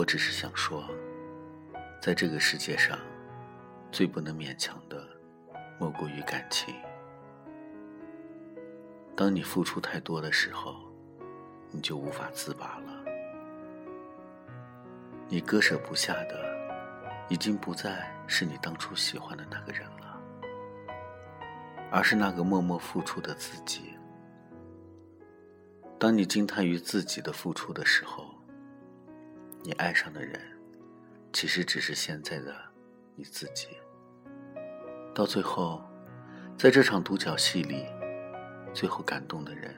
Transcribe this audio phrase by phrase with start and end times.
[0.00, 0.82] 我只是想说，
[2.00, 2.98] 在这个世界上，
[3.92, 5.06] 最不能勉强的，
[5.78, 6.74] 莫过于感情。
[9.14, 10.90] 当你付出太多的时候，
[11.70, 13.04] 你就无法自拔了。
[15.28, 16.50] 你割舍不下的，
[17.28, 20.18] 已经不再是你当初喜欢的那个人了，
[21.92, 23.98] 而是那个默默付出的自己。
[25.98, 28.34] 当你惊叹于自己的付出的时候，
[29.62, 30.40] 你爱上的人，
[31.34, 32.54] 其实只是现在的
[33.14, 33.68] 你自己。
[35.14, 35.84] 到最后，
[36.56, 37.84] 在这场独角戏里，
[38.72, 39.76] 最后感动的人，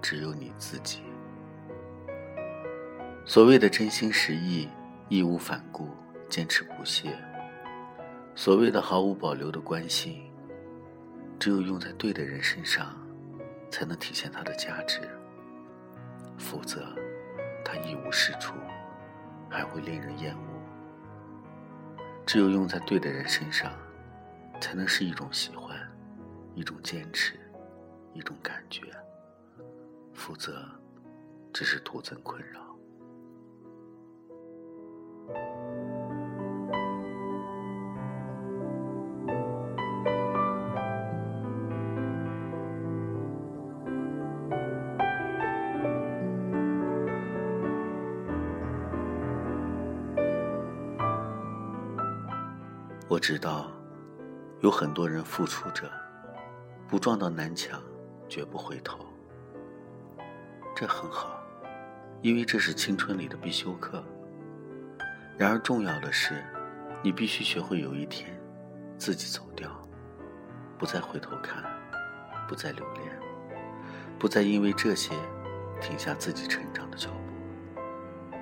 [0.00, 1.02] 只有你自己。
[3.26, 4.66] 所谓的真心实意、
[5.10, 5.90] 义无反顾、
[6.30, 7.14] 坚持不懈，
[8.34, 10.32] 所谓的毫无保留的关心，
[11.38, 12.96] 只有用在对的人身上，
[13.70, 15.00] 才能体现它的价值。
[16.38, 16.96] 否则，
[17.62, 18.54] 它一无是处。
[19.52, 20.40] 还会令人厌恶。
[22.24, 23.70] 只有用在对的人身上，
[24.58, 25.76] 才能是一种喜欢，
[26.54, 27.38] 一种坚持，
[28.14, 28.86] 一种感觉。
[30.14, 30.64] 否则，
[31.52, 32.60] 只是徒增困扰。
[53.12, 53.70] 我知道，
[54.60, 55.82] 有很多人付出着，
[56.88, 57.78] 不撞到南墙，
[58.26, 59.04] 绝不回头。
[60.74, 61.38] 这很好，
[62.22, 64.02] 因为这是青春里的必修课。
[65.36, 66.42] 然而，重要的是，
[67.02, 68.34] 你必须学会有一天，
[68.96, 69.70] 自己走掉，
[70.78, 71.62] 不再回头看，
[72.48, 73.04] 不再留恋，
[74.18, 75.14] 不再因为这些，
[75.82, 78.36] 停下自己成长的脚步。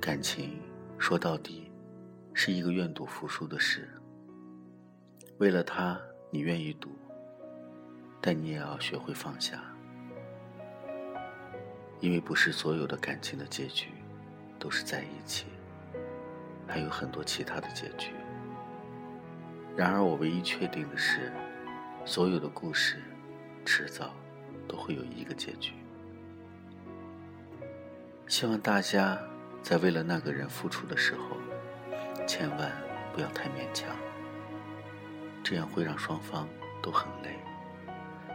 [0.00, 0.60] 感情
[0.98, 1.65] 说到底。
[2.38, 3.88] 是一个愿赌服输的事。
[5.38, 5.98] 为了他，
[6.30, 6.90] 你愿意赌，
[8.20, 9.58] 但你也要学会放下，
[11.98, 13.88] 因为不是所有的感情的结局
[14.58, 15.46] 都是在一起，
[16.68, 18.12] 还有很多其他的结局。
[19.74, 21.32] 然而，我唯一确定的是，
[22.04, 23.02] 所有的故事
[23.64, 24.14] 迟早
[24.68, 25.72] 都会有一个结局。
[28.26, 29.18] 希望大家
[29.62, 31.34] 在为了那个人付出的时候。
[32.26, 32.72] 千万
[33.12, 33.96] 不要太勉强，
[35.44, 36.48] 这样会让双方
[36.82, 37.38] 都很累，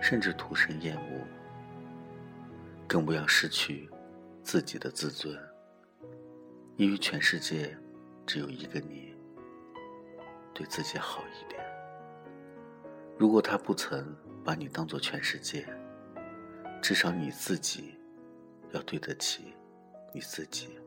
[0.02, 1.28] 甚至徒生厌恶。
[2.88, 3.90] 更不要失去
[4.44, 5.38] 自己的自尊，
[6.76, 7.78] 因为全世界
[8.26, 9.12] 只有一个你。
[10.54, 11.64] 对自己好一点。
[13.18, 14.14] 如果他不曾
[14.44, 15.66] 把你当做全世界，
[16.82, 17.98] 至少你自己
[18.72, 19.54] 要对得起
[20.14, 20.78] 你自己。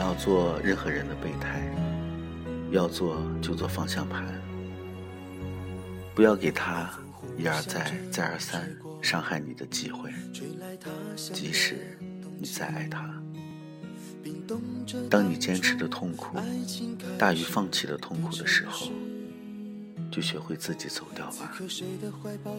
[0.00, 1.60] 要做任何人的备胎，
[2.70, 4.26] 要做就做方向盘。
[6.14, 6.90] 不要给他
[7.36, 10.10] 一而再、再而三伤害你的机会，
[11.34, 11.98] 即使
[12.38, 13.14] 你再爱他。
[15.10, 16.38] 当你坚持的痛苦
[17.18, 18.90] 大于放弃的痛苦的时候，
[20.10, 21.52] 就学会自己走掉吧，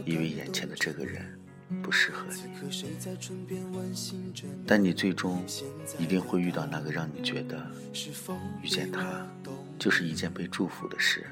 [0.05, 1.40] 因为眼前的这个人。
[1.81, 2.35] 不适合你，
[4.67, 5.43] 但你最终
[5.97, 7.65] 一定会遇到那个让你觉得
[8.61, 9.25] 遇见他
[9.79, 11.25] 就是一件被祝福的事，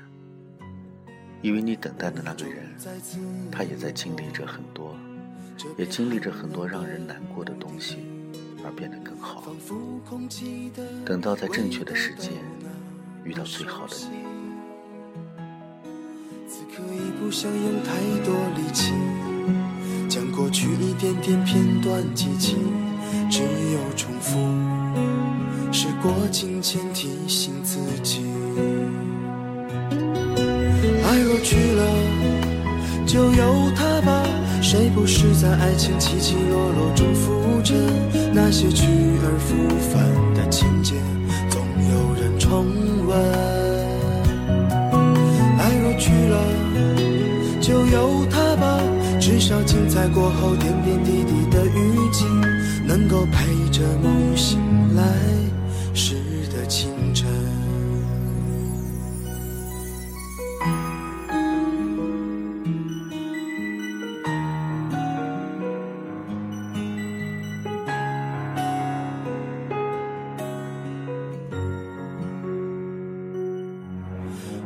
[1.42, 2.74] 因为你等待的那个人，
[3.52, 4.96] 他也在经历着很多，
[5.78, 7.98] 也经历着很多让人难过的东西，
[8.64, 9.44] 而变得更好。
[11.06, 12.32] 等到在正确的时间
[13.24, 14.24] 遇到最好的你。
[16.48, 18.94] 此刻已不想用太多力气。
[20.10, 22.56] 将过去一点点片段记起，
[23.30, 24.40] 只有重复。
[25.72, 28.24] 时过境迁，提醒自己。
[31.06, 31.84] 爱若去了，
[33.06, 34.24] 就由它吧。
[34.64, 37.78] 谁不是在爱情起起落落中浮沉？
[38.34, 38.88] 那些去
[39.22, 39.56] 而复
[39.94, 40.04] 返
[40.34, 40.96] 的情节，
[41.52, 41.62] 总
[41.92, 42.66] 有人重
[43.06, 43.16] 温。
[45.60, 48.49] 爱若去了，就由它。
[49.40, 52.26] 多少精彩过后点点滴滴的雨季
[52.86, 54.60] 能够陪着梦醒
[54.98, 55.02] 来
[55.94, 56.18] 时
[56.54, 57.26] 的清晨。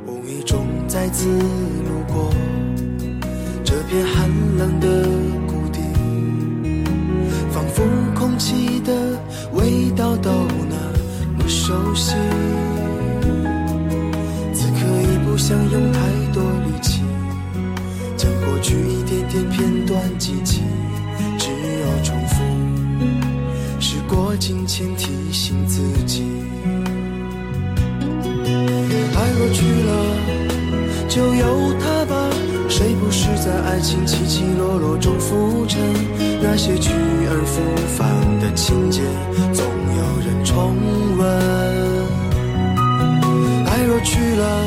[0.07, 2.42] 无意中再次路过。
[11.65, 12.13] 熟悉。
[14.53, 15.99] 此刻已不想用太
[16.33, 17.01] 多力气，
[18.17, 20.61] 将过去一点点片段记起，
[21.39, 22.43] 只有重复。
[23.79, 26.25] 时过境迁，提醒自己。
[29.15, 30.02] 爱过去了，
[33.83, 35.77] 情起起落落中浮沉？
[36.41, 36.89] 那些去
[37.27, 37.61] 而复
[37.97, 38.09] 返
[38.39, 39.01] 的情节，
[39.51, 40.73] 总有人重
[41.17, 41.21] 温。
[43.67, 44.65] 爱若去了，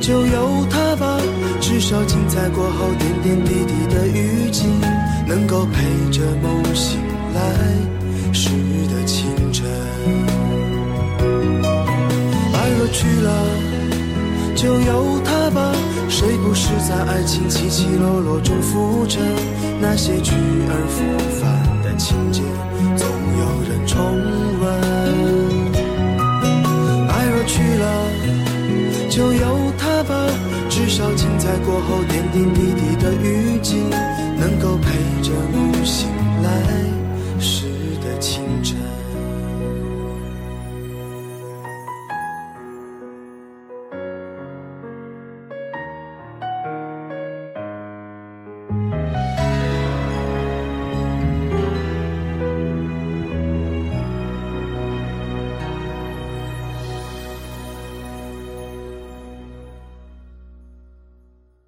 [0.00, 1.20] 就由它吧。
[1.60, 4.64] 至少精彩过后，点点滴滴的雨季，
[5.26, 6.98] 能够陪着梦醒
[7.34, 7.40] 来
[8.32, 8.48] 时
[8.94, 9.68] 的清晨。
[12.54, 13.44] 爱若去了，
[14.56, 15.15] 就由。
[16.56, 19.20] 是在爱情起起落落中浮沉？
[19.78, 20.32] 那些去
[20.70, 21.04] 而复
[21.38, 22.40] 返的情节，